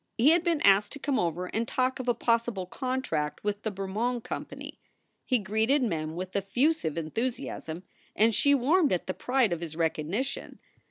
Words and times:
He 0.17 0.31
had 0.31 0.43
been 0.43 0.61
asked 0.61 0.93
to 0.93 0.97
come 0.99 1.19
over 1.19 1.45
and 1.45 1.67
talk 1.67 1.99
of 1.99 2.07
a 2.07 2.15
possible 2.15 2.65
contract 2.65 3.43
with 3.43 3.61
the 3.61 3.69
Bermond 3.71 4.23
Company. 4.23 4.79
He 5.27 5.37
greeted 5.37 5.83
Mem 5.83 6.15
with 6.15 6.35
effusive 6.35 6.95
enthusi 6.95 7.45
asm, 7.45 7.83
and 8.15 8.33
she 8.33 8.55
warmed 8.55 8.91
at 8.91 9.05
the 9.05 9.13
pride 9.13 9.53
of 9.53 9.61
his 9.61 9.75
recognition. 9.75 10.57